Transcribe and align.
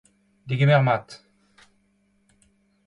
Degemer 0.47 0.81
mat! 0.81 1.23